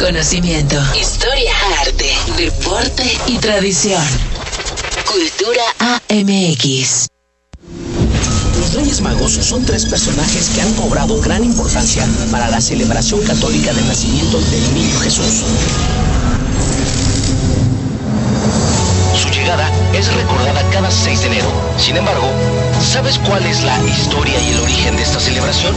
[0.00, 4.02] Conocimiento, historia, arte, deporte y tradición.
[5.06, 7.06] Cultura AMX.
[8.58, 13.74] Los Reyes Magos son tres personajes que han cobrado gran importancia para la celebración católica
[13.74, 15.44] del nacimiento del niño Jesús.
[19.40, 21.48] Llegada es recordada cada 6 de enero.
[21.78, 22.26] Sin embargo,
[22.80, 25.74] ¿sabes cuál es la historia y el origen de esta celebración?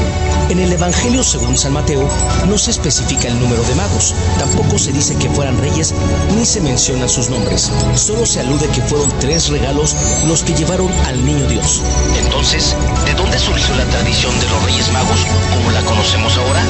[0.49, 2.07] En el Evangelio según San Mateo
[2.47, 5.93] no se especifica el número de magos, tampoco se dice que fueran reyes
[6.35, 7.71] ni se mencionan sus nombres.
[7.95, 9.95] Solo se alude que fueron tres regalos
[10.25, 11.81] los que llevaron al niño Dios.
[12.25, 16.63] Entonces, ¿de dónde surgió la tradición de los Reyes Magos como la conocemos ahora?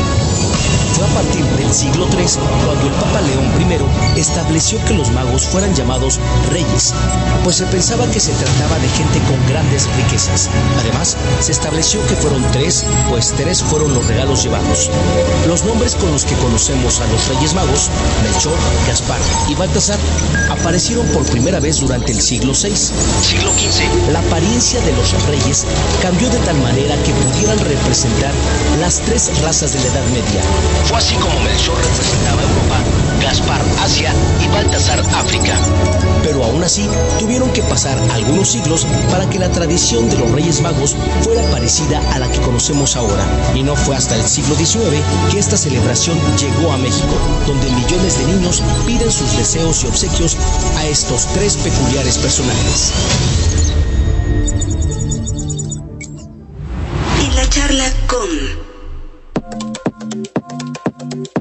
[0.93, 2.25] Fue a partir del siglo III
[2.65, 3.51] cuando el Papa León
[4.15, 6.19] I estableció que los magos fueran llamados
[6.51, 6.93] reyes,
[7.43, 10.49] pues se pensaba que se trataba de gente con grandes riquezas.
[10.79, 14.89] Además, se estableció que fueron tres, pues tres fueron los regalos llevados.
[15.47, 17.89] Los nombres con los que conocemos a los reyes magos,
[18.23, 19.99] Melchor, Gaspar y Baltasar,
[20.49, 22.75] aparecieron por primera vez durante el siglo VI.
[22.75, 24.11] Siglo XV.
[24.11, 25.65] La apariencia de los reyes
[26.01, 28.31] cambió de tal manera que pudieran representar
[28.79, 30.32] las tres razas de la Edad Media,
[30.85, 32.77] fue así como Melchor representaba Europa,
[33.21, 35.55] Gaspar Asia y Baltasar África.
[36.23, 36.87] Pero aún así,
[37.19, 42.01] tuvieron que pasar algunos siglos para que la tradición de los Reyes Magos fuera parecida
[42.13, 43.25] a la que conocemos ahora.
[43.55, 47.13] Y no fue hasta el siglo XIX que esta celebración llegó a México,
[47.45, 50.37] donde millones de niños piden sus deseos y obsequios
[50.77, 52.93] a estos tres peculiares personajes.
[57.21, 58.62] Y la charla con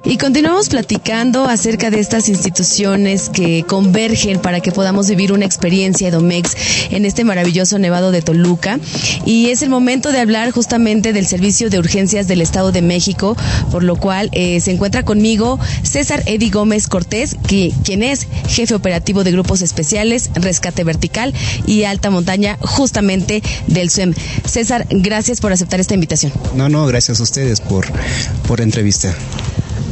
[0.04, 6.08] y continuamos platicando acerca de estas instituciones que convergen para que podamos vivir una experiencia
[6.08, 6.56] Edomex
[6.90, 8.80] en este maravilloso nevado de Toluca.
[9.24, 13.36] Y es el momento de hablar justamente del Servicio de Urgencias del Estado de México,
[13.70, 18.74] por lo cual eh, se encuentra conmigo César Eddie Gómez Cortés, que, quien es jefe
[18.74, 21.32] operativo de grupos especiales, rescate vertical
[21.66, 24.14] y alta montaña, justamente del SUEM.
[24.44, 26.32] César, gracias por aceptar esta invitación.
[26.56, 27.86] No, no, gracias a ustedes por,
[28.48, 29.14] por entrevista.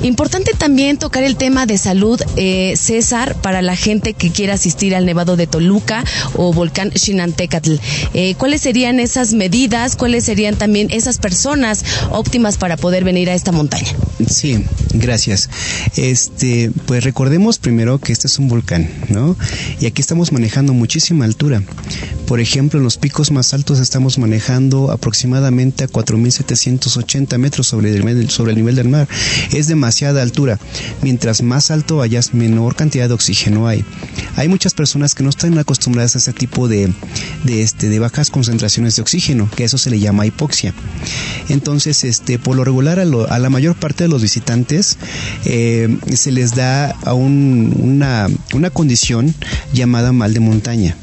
[0.02, 4.94] Importante también tocar el tema de salud, eh, César, para la gente que quiera asistir
[4.94, 7.74] al Nevado de Toluca o volcán Xinantecatl.
[8.14, 9.96] Eh, ¿Cuáles serían esas medidas?
[9.96, 13.94] ¿Cuáles serían también esas personas óptimas para poder venir a esta montaña?
[14.26, 15.48] Sí, gracias.
[15.96, 19.36] Este, pues recordemos primero que este es un volcán, ¿no?
[19.80, 21.62] Y aquí estamos manejando muchísima altura.
[22.26, 28.30] Por ejemplo, en los picos más altos estamos manejando aproximadamente a 4.780 metros sobre el,
[28.30, 29.08] sobre el nivel del mar.
[29.52, 30.58] Es demasiada altura.
[31.02, 33.84] Mientras más alto vayas, menor cantidad de oxígeno hay.
[34.36, 36.92] Hay muchas personas que no están acostumbradas a ese tipo de,
[37.44, 40.74] de, este, de bajas concentraciones de oxígeno, que eso se le llama hipoxia.
[41.48, 44.79] Entonces, este, por lo regular, a, la mayor parte de los visitantes
[45.44, 49.34] eh, se les da a una, una condición
[49.72, 50.96] llamada mal de montaña.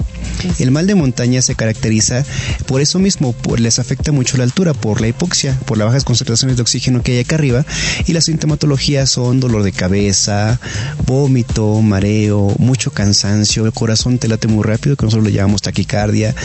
[0.60, 2.26] El mal de montaña se caracteriza
[2.68, 6.58] por eso mismo, les afecta mucho la altura, por la hipoxia, por las bajas concentraciones
[6.58, 7.66] de oxígeno que hay acá arriba
[8.06, 10.60] y la sintomatología son dolor de cabeza,
[11.06, 16.36] vómito, mareo, mucho cansancio, el corazón te late muy rápido, que nosotros le llamamos taquicardia,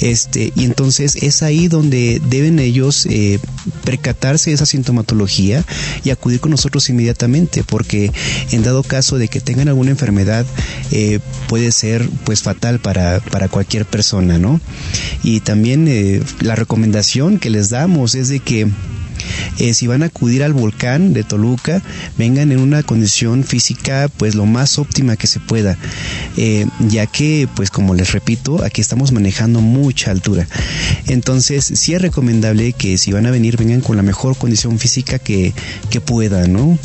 [0.00, 3.38] este, y entonces es ahí donde deben ellos eh,
[3.84, 5.64] percatarse de esa sintomatología
[6.04, 8.12] y acudir con nosotros inmediatamente, porque
[8.50, 10.46] en dado caso de que tengan alguna enfermedad
[10.90, 14.60] eh, puede ser pues fatal para para cualquier persona, ¿no?
[15.22, 18.68] Y también eh, la recomendación que les damos es de que
[19.58, 21.82] eh, si van a acudir al volcán de Toluca,
[22.18, 25.76] vengan en una condición física pues lo más óptima que se pueda,
[26.36, 30.46] eh, ya que pues como les repito, aquí estamos manejando mucha altura.
[31.06, 35.18] Entonces sí es recomendable que si van a venir vengan con la mejor condición física
[35.18, 35.54] que,
[35.90, 36.78] que puedan, ¿no?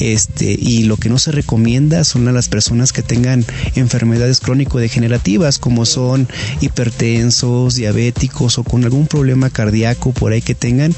[0.00, 5.58] Este, y lo que no se recomienda son a las personas que tengan enfermedades crónico-degenerativas
[5.58, 6.28] como son
[6.60, 10.94] hipertensos, diabéticos o con algún problema cardíaco por ahí que tengan,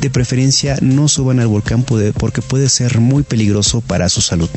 [0.00, 4.48] de preferencia no suban al volcán porque puede ser muy peligroso para su salud.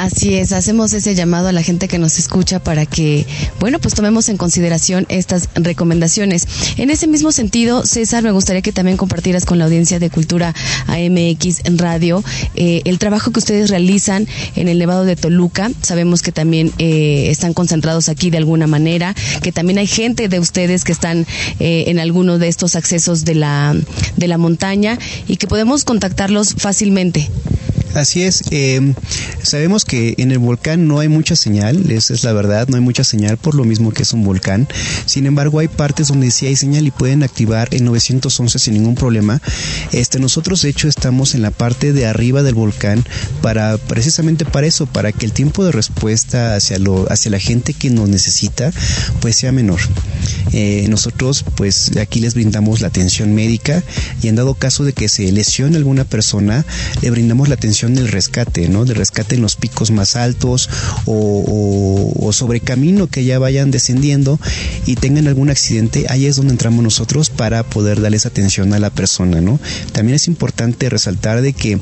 [0.00, 3.26] Así es, hacemos ese llamado a la gente que nos escucha para que,
[3.58, 6.48] bueno, pues tomemos en consideración estas recomendaciones.
[6.78, 10.54] En ese mismo sentido, César, me gustaría que también compartieras con la audiencia de Cultura
[10.86, 12.24] AMX en radio
[12.54, 14.26] eh, el trabajo que ustedes realizan
[14.56, 15.70] en el Nevado de Toluca.
[15.82, 20.38] Sabemos que también eh, están concentrados aquí de alguna manera, que también hay gente de
[20.38, 21.26] ustedes que están
[21.58, 23.76] eh, en alguno de estos accesos de la,
[24.16, 24.98] de la montaña
[25.28, 27.28] y que podemos contactarlos fácilmente.
[27.94, 28.42] Así es.
[28.50, 28.94] Eh,
[29.42, 32.82] sabemos que en el volcán no hay mucha señal, esa es la verdad, no hay
[32.82, 34.68] mucha señal por lo mismo que es un volcán.
[35.06, 38.94] Sin embargo, hay partes donde sí hay señal y pueden activar el 911 sin ningún
[38.94, 39.40] problema.
[39.92, 43.04] Este, nosotros de hecho estamos en la parte de arriba del volcán
[43.42, 47.74] para precisamente para eso, para que el tiempo de respuesta hacia lo, hacia la gente
[47.74, 48.70] que nos necesita,
[49.20, 49.80] pues sea menor.
[50.52, 53.82] Eh, nosotros, pues aquí les brindamos la atención médica
[54.22, 56.64] y en dado caso de que se lesione alguna persona,
[57.02, 58.84] le brindamos la atención del rescate, ¿no?
[58.84, 60.68] De rescate en los picos más altos
[61.06, 64.38] o, sobre camino que ya vayan descendiendo
[64.86, 68.90] y tengan algún accidente, ahí es donde entramos nosotros para poder darles atención a la
[68.90, 69.58] persona, ¿no?
[69.92, 71.80] También es importante resaltar de que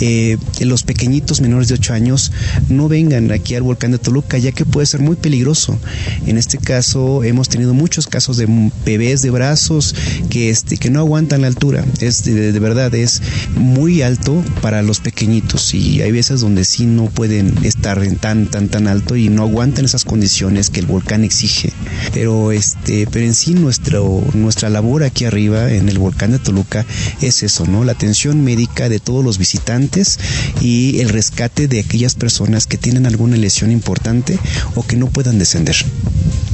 [0.00, 2.32] eh, los pequeñitos menores de 8 años
[2.68, 5.78] no vengan aquí al volcán de Toluca, ya que puede ser muy peligroso.
[6.26, 9.94] En este caso hemos tenido muchos casos de bebés de brazos
[10.28, 11.84] que, este, que no aguantan la altura.
[12.00, 13.22] Es de verdad, es
[13.56, 15.29] muy alto para los pequeños
[15.72, 19.42] y hay veces donde sí no pueden estar en tan tan tan alto y no
[19.42, 21.72] aguantan esas condiciones que el volcán exige.
[22.12, 26.84] Pero este, pero en sí nuestro, nuestra labor aquí arriba en el volcán de Toluca
[27.20, 27.84] es eso, ¿no?
[27.84, 30.18] La atención médica de todos los visitantes
[30.60, 34.38] y el rescate de aquellas personas que tienen alguna lesión importante
[34.74, 35.76] o que no puedan descender.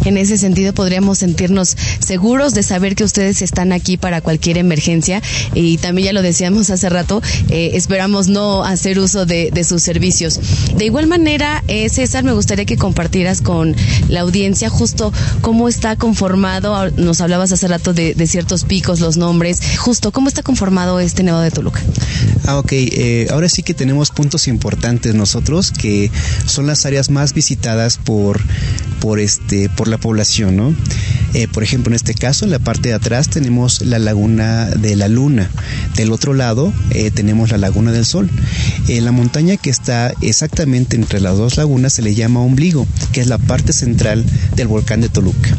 [0.06, 5.20] En ese sentido podríamos sentirnos seguros de saber que ustedes están aquí para cualquier emergencia
[5.52, 10.38] y también ya lo decíamos hace rato, eh, esperamos no hacer uso de, sus servicios.
[10.76, 13.74] De igual manera, eh, César, me gustaría que compartieras con
[14.08, 19.60] la audiencia justo cómo está conformado, nos hablabas hace rato de, ciertos picos, los nombres,
[19.78, 21.82] justo cómo está conformado este Nevado de Toluca.
[22.46, 26.12] Ah, ok, eh, ahora sí que tenemos puntos importantes nosotros que
[26.46, 28.40] son las áreas más visitadas por,
[29.00, 30.74] por, este, por la población, ¿no?
[31.36, 34.96] Eh, por ejemplo, en este caso, en la parte de atrás tenemos la laguna de
[34.96, 35.50] la luna.
[35.94, 36.72] Del otro lado
[37.14, 38.30] tenemos la laguna del sol.
[38.88, 43.20] Eh, la montaña que está exactamente entre las dos lagunas se le llama ombligo, que
[43.20, 44.24] es la parte central
[44.54, 45.56] del volcán de Toluca.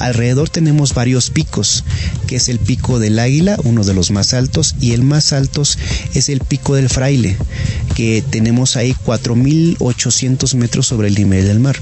[0.00, 1.84] Alrededor tenemos varios picos,
[2.26, 5.62] que es el pico del águila, uno de los más altos, y el más alto
[5.62, 7.36] es el pico del fraile,
[7.94, 11.80] que tenemos ahí 4.800 metros sobre el nivel del mar.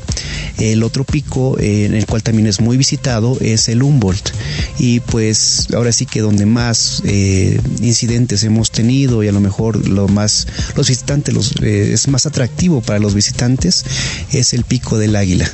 [0.59, 4.31] El otro pico, eh, en el cual también es muy visitado, es el Humboldt.
[4.79, 9.89] Y pues ahora sí que donde más eh, incidentes hemos tenido y a lo mejor
[9.89, 10.47] lo más,
[10.77, 13.85] los visitantes, los, eh, es más atractivo para los visitantes,
[14.33, 15.51] es el pico del águila.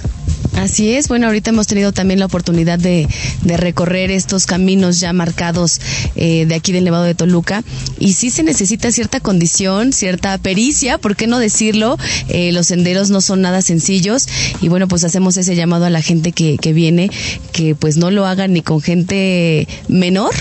[0.58, 3.06] Así es, bueno, ahorita hemos tenido también la oportunidad de,
[3.44, 5.80] recorrer estos caminos ya marcados
[6.16, 7.62] eh, de aquí del Nevado de Toluca
[7.98, 11.96] y sí se necesita cierta condición, cierta pericia, ¿por qué no decirlo?
[12.28, 14.26] Eh, los senderos no son nada sencillos
[14.60, 17.10] y bueno, pues hacemos ese llamado a la gente que, viene,
[17.52, 20.34] que pues no lo hagan ni con gente menor,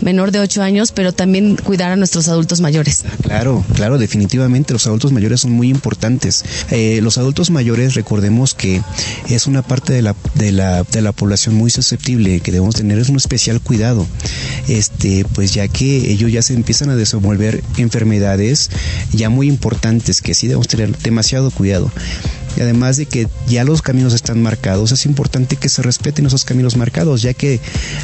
[0.00, 3.04] menor de 8 años, pero también cuidar a nuestros adultos mayores.
[3.22, 6.44] Claro, claro, definitivamente los adultos mayores son muy importantes.
[6.70, 8.82] Eh, los adultos mayores, recordemos que
[9.28, 12.98] es una parte de la, de la, de la población muy susceptible que debemos tener
[12.98, 14.06] es un especial cuidado,
[14.68, 18.70] este, pues ya que ellos ya se empiezan a desenvolver enfermedades
[19.12, 21.90] ya muy importantes que sí debemos tener demasiado cuidado.
[22.56, 26.44] Y además de que ya los caminos están marcados, es importante que se respeten esos
[26.44, 27.60] caminos marcados, ya que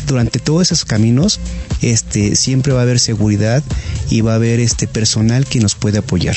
[0.06, 1.40] durante todos esos caminos
[1.82, 3.62] este, siempre va a haber seguridad
[4.10, 6.36] y va a haber este personal que nos puede apoyar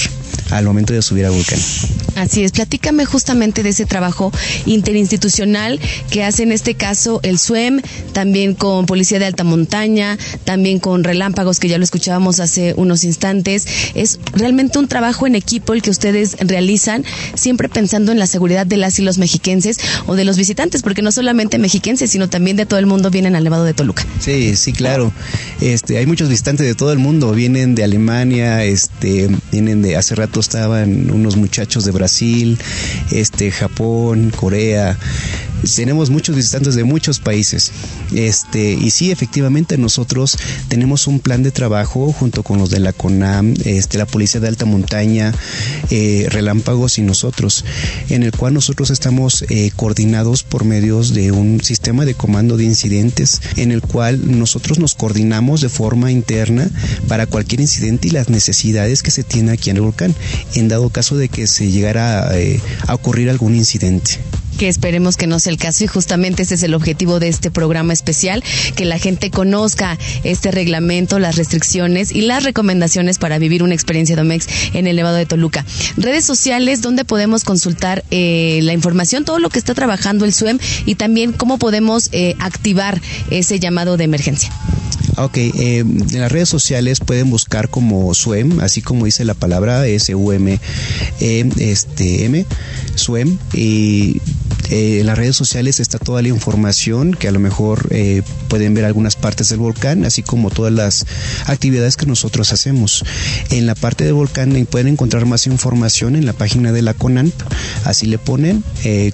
[0.51, 1.59] al momento de subir al volcán.
[2.15, 4.31] Así es, platícame justamente de ese trabajo
[4.65, 5.79] interinstitucional
[6.11, 7.81] que hace en este caso el SUEM,
[8.11, 13.03] también con Policía de Alta Montaña, también con Relámpagos, que ya lo escuchábamos hace unos
[13.03, 13.65] instantes.
[13.95, 17.03] Es realmente un trabajo en equipo el que ustedes realizan,
[17.35, 21.01] siempre pensando en la seguridad de las y los mexiquenses o de los visitantes, porque
[21.01, 24.05] no solamente mexiquenses, sino también de todo el mundo vienen al Nevado de Toluca.
[24.19, 25.11] Sí, sí, claro.
[25.61, 30.15] Este, hay muchos visitantes de todo el mundo, vienen de Alemania, este, vienen de hace
[30.15, 32.57] rato estaban unos muchachos de Brasil,
[33.11, 34.97] este, Japón, Corea,
[35.75, 37.71] tenemos muchos visitantes de muchos países.
[38.13, 42.93] Este, y sí, efectivamente, nosotros tenemos un plan de trabajo junto con los de la
[42.93, 45.33] CONAM, este, la Policía de Alta Montaña,
[45.89, 47.65] eh, Relámpagos y nosotros,
[48.09, 52.65] en el cual nosotros estamos eh, coordinados por medios de un sistema de comando de
[52.65, 56.69] incidentes, en el cual nosotros nos coordinamos de forma interna
[57.07, 60.15] para cualquier incidente y las necesidades que se tiene aquí en el volcán,
[60.55, 64.19] en dado caso de que se llegara eh, a ocurrir algún incidente
[64.53, 67.51] que esperemos que no sea el caso y justamente ese es el objetivo de este
[67.51, 68.43] programa especial,
[68.75, 74.15] que la gente conozca este reglamento, las restricciones y las recomendaciones para vivir una experiencia
[74.15, 75.65] Domex en el Nevado de Toluca.
[75.97, 80.59] Redes sociales donde podemos consultar eh, la información, todo lo que está trabajando el SUEM
[80.85, 84.51] y también cómo podemos eh, activar ese llamado de emergencia.
[85.17, 89.85] Ok, eh, en las redes sociales pueden buscar como SUEM, así como dice la palabra
[89.85, 90.59] S-U-M,
[91.19, 92.45] -E, este, M,
[92.95, 94.21] SUEM, y
[94.69, 98.73] eh, en las redes sociales está toda la información que a lo mejor eh, pueden
[98.73, 101.05] ver algunas partes del volcán, así como todas las
[101.45, 103.03] actividades que nosotros hacemos.
[103.49, 107.33] En la parte del volcán pueden encontrar más información en la página de la CONANP,
[107.85, 109.11] así le ponen eh,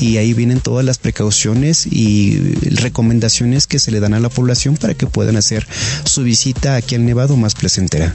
[0.00, 4.76] y ahí vienen todas las precauciones y recomendaciones que se le dan a la población
[4.76, 5.66] para que puedan hacer
[6.04, 8.14] su visita aquí al Nevado más placentera.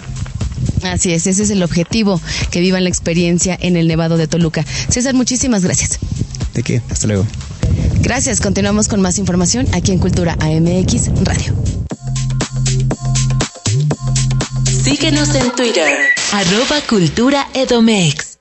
[0.83, 4.65] Así es, ese es el objetivo, que vivan la experiencia en el Nevado de Toluca.
[4.89, 5.99] César, muchísimas gracias.
[6.53, 6.81] ¿De qué?
[6.89, 7.25] Hasta luego.
[8.01, 11.55] Gracias, continuamos con más información aquí en Cultura AMX Radio.
[14.83, 15.91] Síguenos en Twitter,
[16.31, 18.33] arroba Cultura Edomex.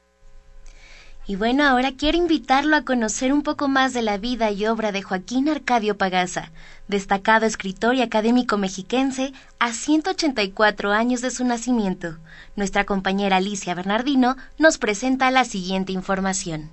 [1.25, 4.91] Y bueno, ahora quiero invitarlo a conocer un poco más de la vida y obra
[4.91, 6.51] de Joaquín Arcadio Pagaza,
[6.89, 12.19] destacado escritor y académico mexiquense a 184 años de su nacimiento.
[12.57, 16.71] Nuestra compañera Alicia Bernardino nos presenta la siguiente información.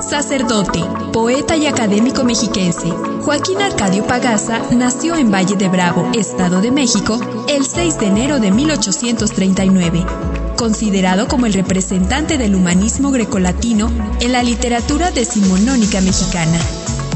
[0.00, 2.90] Sacerdote, poeta y académico mexiquense,
[3.22, 8.38] Joaquín Arcadio Pagaza nació en Valle de Bravo, Estado de México, el 6 de enero
[8.38, 10.04] de 1839
[10.56, 16.58] considerado como el representante del humanismo grecolatino en la literatura decimonónica mexicana.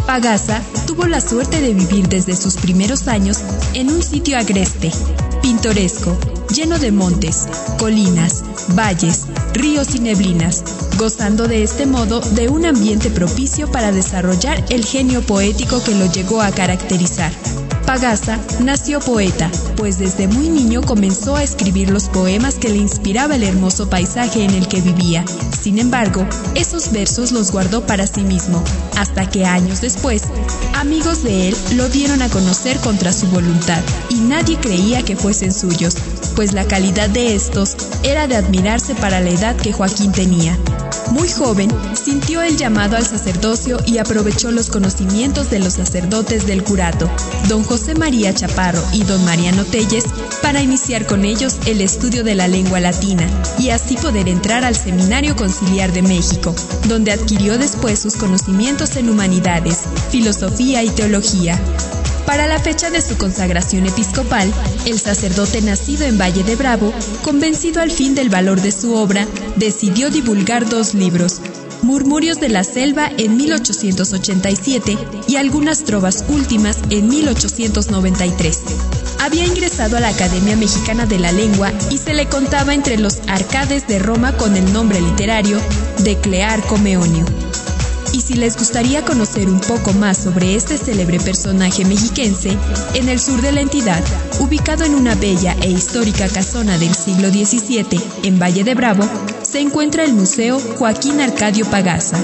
[0.06, 3.38] Pagasa tuvo la suerte de vivir desde sus primeros años
[3.74, 4.90] en un sitio agreste,
[5.40, 6.16] pintoresco,
[6.54, 7.46] lleno de montes,
[7.78, 8.44] colinas,
[8.74, 10.62] valles, ríos y neblinas,
[10.98, 16.06] gozando de este modo de un ambiente propicio para desarrollar el genio poético que lo
[16.06, 17.32] llegó a caracterizar.
[17.90, 23.34] Pagasa nació poeta, pues desde muy niño comenzó a escribir los poemas que le inspiraba
[23.34, 25.24] el hermoso paisaje en el que vivía.
[25.60, 28.62] Sin embargo, esos versos los guardó para sí mismo,
[28.96, 30.22] hasta que años después,
[30.74, 35.52] amigos de él lo dieron a conocer contra su voluntad, y nadie creía que fuesen
[35.52, 35.96] suyos,
[36.36, 40.56] pues la calidad de estos era de admirarse para la edad que Joaquín tenía.
[41.10, 46.62] Muy joven, sintió el llamado al sacerdocio y aprovechó los conocimientos de los sacerdotes del
[46.62, 47.10] curato,
[47.48, 50.04] don José María Chaparro y don Mariano Telles,
[50.42, 53.28] para iniciar con ellos el estudio de la lengua latina
[53.58, 56.54] y así poder entrar al Seminario Conciliar de México,
[56.88, 59.80] donde adquirió después sus conocimientos en humanidades,
[60.10, 61.60] filosofía y teología.
[62.26, 64.52] Para la fecha de su consagración episcopal,
[64.86, 69.26] el sacerdote nacido en Valle de Bravo, convencido al fin del valor de su obra,
[69.56, 71.40] decidió divulgar dos libros,
[71.82, 74.98] Murmurios de la Selva en 1887
[75.28, 78.60] y algunas trovas últimas en 1893.
[79.20, 83.18] Había ingresado a la Academia Mexicana de la Lengua y se le contaba entre los
[83.28, 85.58] arcades de Roma con el nombre literario
[86.04, 87.24] de Clearco Meonio.
[88.20, 92.54] Y si les gustaría conocer un poco más sobre este célebre personaje mexiquense,
[92.92, 94.04] en el sur de la entidad,
[94.40, 99.08] ubicado en una bella e histórica casona del siglo XVII en Valle de Bravo,
[99.40, 102.18] se encuentra el Museo Joaquín Arcadio Pagaza,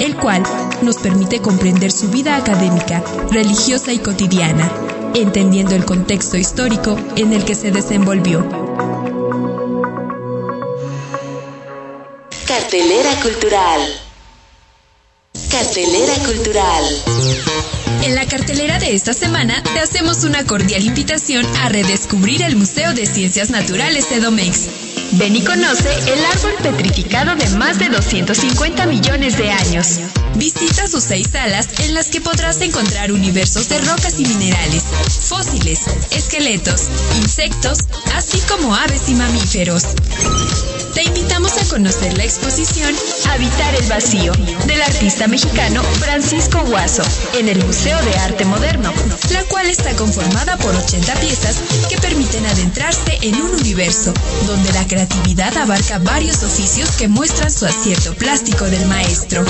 [0.00, 0.42] el cual
[0.82, 4.68] nos permite comprender su vida académica, religiosa y cotidiana,
[5.14, 8.44] entendiendo el contexto histórico en el que se desenvolvió.
[12.48, 14.05] Cartelera cultural.
[15.58, 16.84] Cartelera cultural.
[18.02, 22.92] En la cartelera de esta semana te hacemos una cordial invitación a redescubrir el Museo
[22.92, 24.66] de Ciencias Naturales de Domex.
[25.12, 30.00] Ven y conoce el árbol petrificado de más de 250 millones de años.
[30.34, 34.82] Visita sus seis salas en las que podrás encontrar universos de rocas y minerales,
[35.22, 36.82] fósiles, esqueletos,
[37.16, 37.78] insectos,
[38.14, 39.84] así como aves y mamíferos.
[40.96, 42.90] Te invitamos a conocer la exposición
[43.28, 44.32] Habitar el Vacío
[44.66, 47.02] del artista mexicano Francisco Guaso
[47.34, 48.90] en el Museo de Arte Moderno,
[49.30, 51.56] la cual está conformada por 80 piezas
[51.90, 54.14] que permiten adentrarse en un universo
[54.46, 59.44] donde la creatividad abarca varios oficios que muestran su acierto plástico del maestro.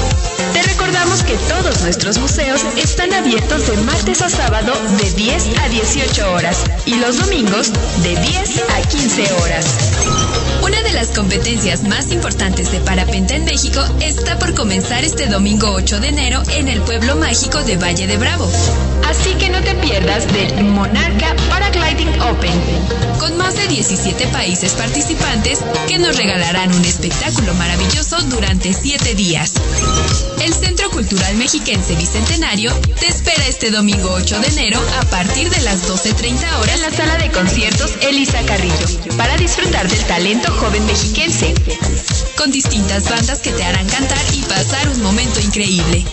[0.52, 5.68] Te recordamos que todos nuestros museos están abiertos de martes a sábado de 10 a
[5.68, 7.70] 18 horas y los domingos
[8.02, 9.66] de 10 a 15 horas.
[10.62, 11.35] Una de las competencias
[11.88, 16.66] más importantes de parapente en México está por comenzar este domingo 8 de enero en
[16.68, 18.50] el pueblo mágico de Valle de Bravo.
[19.06, 22.52] Así que no te pierdas del Monarca Paragliding Open,
[23.18, 29.52] con más de 17 países participantes que nos regalarán un espectáculo maravilloso durante 7 días.
[30.40, 35.60] El Centro Cultural Mexiquense Bicentenario te espera este domingo 8 de enero a partir de
[35.62, 40.86] las 12.30 horas en la sala de conciertos Elisa Carrillo para disfrutar del talento joven
[41.26, 42.15] mexiquense.
[42.36, 46.04] Con distintas bandas que te harán cantar y pasar un momento increíble.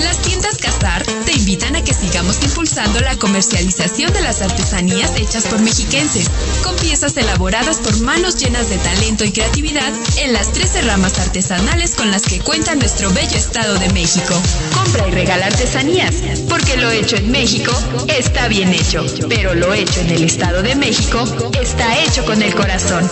[0.00, 5.46] Las tiendas Cazar te invitan a que sigamos impulsando la comercialización de las artesanías hechas
[5.46, 6.30] por mexiquenses,
[6.62, 11.94] con piezas elaboradas por manos llenas de talento y creatividad en las 13 ramas artesanales
[11.94, 14.34] con las que cuenta nuestro bello Estado de México.
[14.74, 16.16] Compra y regala artesanías,
[16.48, 17.72] porque lo hecho en México
[18.08, 21.24] está bien hecho, pero lo hecho en el Estado de México
[21.60, 23.08] está hecho con el corazón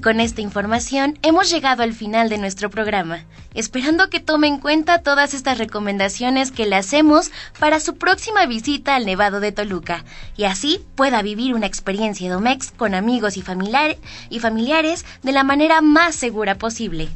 [0.00, 3.24] Con esta información hemos llegado al final de nuestro programa,
[3.54, 8.94] esperando que tome en cuenta todas estas recomendaciones que le hacemos para su próxima visita
[8.94, 10.04] al Nevado de Toluca
[10.36, 13.44] y así pueda vivir una experiencia Domex con amigos y,
[14.30, 17.08] y familiares de la manera más segura posible.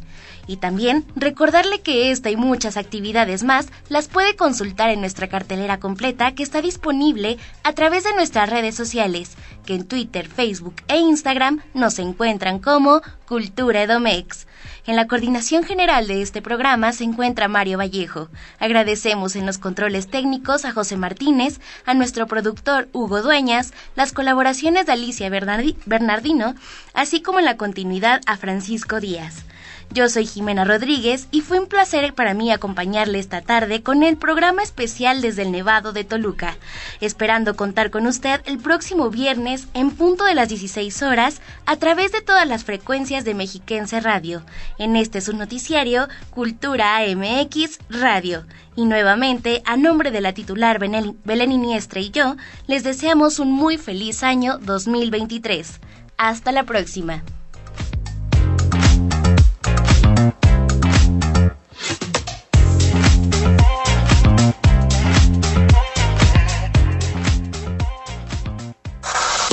[0.48, 5.78] Y también recordarle que esta y muchas actividades más las puede consultar en nuestra cartelera
[5.78, 9.36] completa que está disponible a través de nuestras redes sociales,
[9.66, 14.46] que en Twitter, Facebook e Instagram nos encuentran como Cultura Edomex.
[14.86, 18.30] En la coordinación general de este programa se encuentra Mario Vallejo.
[18.58, 24.86] Agradecemos en los controles técnicos a José Martínez, a nuestro productor Hugo Dueñas, las colaboraciones
[24.86, 26.54] de Alicia Bernardino,
[26.94, 29.44] así como en la continuidad a Francisco Díaz.
[29.90, 34.18] Yo soy Jimena Rodríguez y fue un placer para mí acompañarle esta tarde con el
[34.18, 36.58] programa especial desde el Nevado de Toluca,
[37.00, 42.12] esperando contar con usted el próximo viernes en punto de las 16 horas a través
[42.12, 44.42] de todas las frecuencias de Mexiquense Radio.
[44.78, 48.44] En este su noticiario Cultura AMX Radio.
[48.76, 53.78] Y nuevamente, a nombre de la titular Belén Iniestre y yo, les deseamos un muy
[53.78, 55.80] feliz año 2023.
[56.18, 57.22] Hasta la próxima.